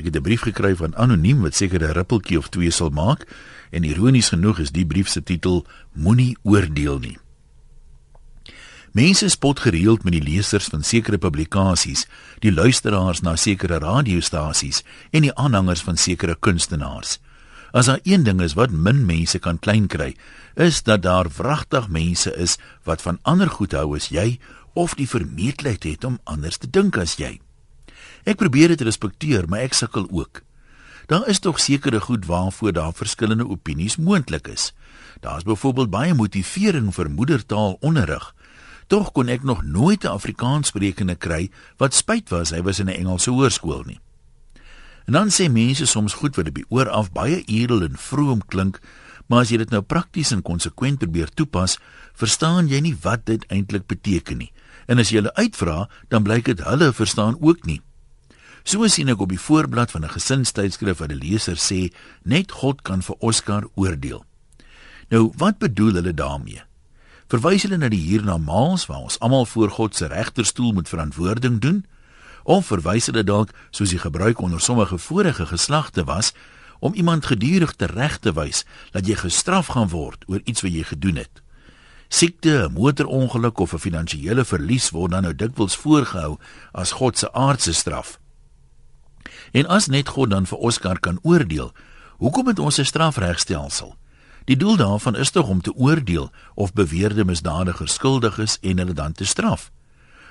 [0.00, 3.26] Ek het 'n brief gekry van anoniem wat seker 'n rippeltjie of twee sal maak
[3.70, 7.18] en ironies genoeg is die brief se titel Moenie oordeel nie.
[8.92, 12.06] Mense spot gereeld met die lesers van sekere publikasies,
[12.38, 17.18] die luisteraars na sekere radiostasies en die aanhangers van sekere kunstenaars.
[17.72, 20.16] As daar een ding is wat min mense kan klein kry,
[20.54, 24.38] is dat daar wragtig mense is wat van ander goed hou as jy
[24.72, 27.40] of die vermeetheid het om anders te dink as jy.
[28.24, 30.42] Ek probeer dit respekteer, maar ek sukkel ook.
[31.10, 34.72] Daar is tog sekere goed waarvoor daar verskillende opinies moontlik is.
[35.20, 38.34] Daar's byvoorbeeld baie motivering vir moedertaalonderrig.
[38.86, 42.98] Tog kon ek nog nooit 'n Afrikaanssprekende kry wat spyt was hy was in 'n
[42.98, 44.00] Engelse hoërskool nie.
[45.06, 48.46] En dan sê mense soms goed wat op die oor af baie edel en vroom
[48.46, 48.80] klink,
[49.26, 51.78] maar as jy dit nou prakties en konsekwent probeer toepas,
[52.14, 54.52] verstaan jy nie wat dit eintlik beteken nie.
[54.86, 57.80] En as jy hulle uitvra, dan blyk dit hulle verstaan ook nie.
[58.62, 61.92] So sien ek op die voorblad van 'n gesinstydskrif wat 'n leser sê
[62.22, 64.24] net God kan vir Oscar oordeel.
[65.08, 66.62] Nou, wat bedoel hulle daarmee?
[67.26, 71.84] Verwys hulle na die hiernamaals waar ons almal voor God se regterstoel moet verantwoording doen?
[72.42, 76.32] Of verwys hulle dalk soos die gebruik onder sommige vorige geslagte was
[76.78, 80.72] om iemand gedurig te reg te wys dat jy gestraf gaan word oor iets wat
[80.72, 81.42] jy gedoen het?
[82.08, 86.38] Siekte, motorongeluk of 'n finansiële verlies word dan nou dikwels voorgehou
[86.72, 88.19] as God se aardse straf.
[89.52, 91.72] En as net God dan vir Oscar kan oordeel,
[92.18, 93.96] hoekom het ons 'n strafregstelsel?
[94.44, 98.92] Die doel daarvan is tog om te oordeel of beweerde misdadigers skuldig is en hulle
[98.92, 99.70] dan te straf.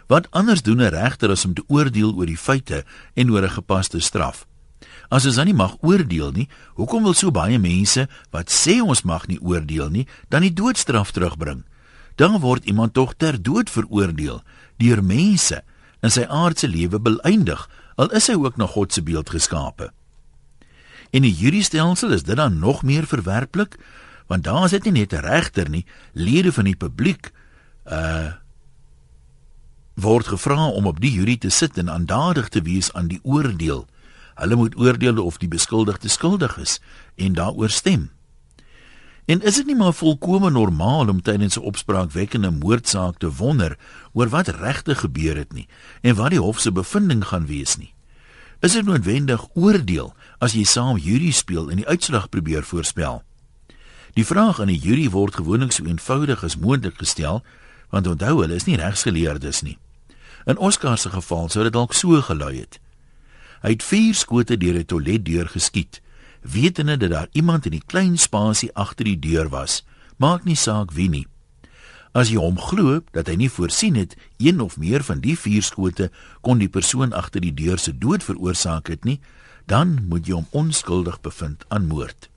[0.08, 3.50] Wat anders doen 'n regter as om te oordeel oor die feite en oor 'n
[3.50, 4.48] gepaste straf?
[5.10, 9.02] As ons dan nie mag oordeel nie, hoekom wil so baie mense wat sê ons
[9.02, 11.64] mag nie oordeel nie, dan die doodstraf terugbring?
[12.16, 14.44] Dan word iemand tog ter dood veroordeel
[14.78, 15.64] deur mense
[16.02, 17.70] in sy aardse lewe beëindig
[18.00, 19.90] al is hy ook na God se beeld geskape.
[21.12, 23.76] In die juriestelsel is dit dan nog meer verwerplik,
[24.30, 27.32] want daar is dit nie net 'n regter nie, lede van die publiek
[27.86, 28.34] uh
[30.00, 33.88] word gevra om op die jury te sit en aandadig te wees aan die oordeel.
[34.36, 36.80] Hulle moet oordeel of die beskuldigde skuldig is
[37.16, 38.10] en daaroor stem.
[39.30, 43.78] En is dit nie maar volkome normaal om tydens 'n opspraakwekkende moordsaak te wonder
[44.12, 45.68] oor wat regtig gebeur het nie
[46.02, 47.94] en wat die hof se bevinding gaan wees nie?
[48.60, 53.24] Is dit noodwendig oordeel as jy saam jury speel en die uitslag probeer voorspel?
[54.14, 57.44] Die vraag aan die jury word gewoonlik so eenvoudig as moontlik gestel,
[57.90, 59.78] want onthou hulle is nie regsgeleerdes nie.
[60.46, 62.80] In Oscar se geval sou dit dalk so gelui het:
[63.62, 66.02] Hy het vier skote deur 'n toiletdeur geskiet
[66.42, 69.84] wetende dat daar iemand in die klein spasie agter die deur was.
[70.18, 71.28] Maak nie saak wie nie.
[72.12, 75.64] As jy hom glo dat hy nie voorsien het een of meer van die vier
[75.64, 76.10] skote
[76.42, 79.20] kon die persoon agter die deur se dood veroorsaak het nie,
[79.70, 82.30] dan moet jy hom onskuldig bevind aan moord.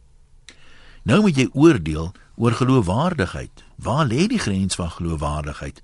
[1.09, 3.65] Nou moet jy oordeel oor geloofwaardigheid.
[3.77, 5.81] Waar lê die grens van geloofwaardigheid?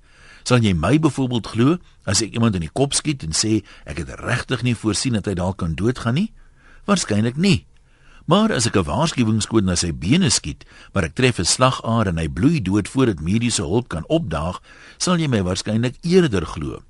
[0.47, 3.59] Sal jy my byvoorbeeld glo as ek iemand in die kop skiet en sê
[3.89, 6.29] ek het regtig nie voorsien dat hy dalk kan doodgaan nie?
[6.87, 7.65] Waarskynlik nie.
[8.29, 10.61] Maar as ek 'n waarskuwingskoot na sy bene skiet,
[10.93, 14.61] maar ek tref 'n slagaar en hy bloei dood voordat mediese hulp kan opdaag,
[14.97, 16.83] sal jy my waarskynlik eerder glo.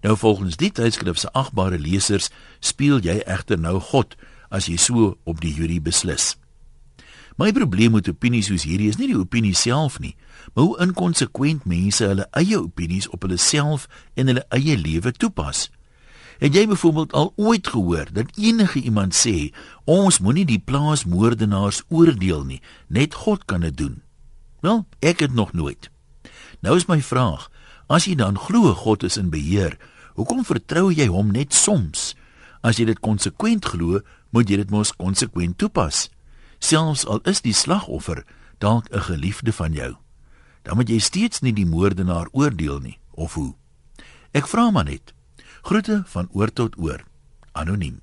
[0.00, 4.16] Nou volgens die tydskrif se agbare lesers, speel jy egter nou God
[4.50, 6.36] as jy so op die jury beslis.
[7.36, 10.16] My probleem met opinies soos hierdie is nie die opinie self nie,
[10.54, 15.68] maar hoe inkonsekwent mense hulle eie opinies op hulle self en hulle eie lewe toepas.
[16.38, 19.50] Het jy byvoorbeeld al ooit gehoor dat enige iemand sê
[19.84, 24.02] ons moenie die plaasmoordenaars oordeel nie, net God kan dit doen?
[24.62, 25.90] Wel, ek het nog nooit.
[26.62, 27.50] Nou is my vraag,
[27.86, 29.74] as jy dan glo God is in beheer,
[30.14, 32.14] hoekom vertrou jy hom net soms?
[32.62, 34.00] As jy dit konsekwent glo,
[34.30, 36.06] moet jy dit mos konsekwent toepas.
[36.58, 38.22] Selfs al is die slagoffer
[38.58, 39.94] dalk 'n geliefde van jou,
[40.62, 43.54] dan moet jy steeds nie die moordenaar oordeel nie, of hoe?
[44.32, 45.17] Ek vra maar net.
[45.62, 47.04] Groete van oor tot oor.
[47.52, 48.00] Anoniem.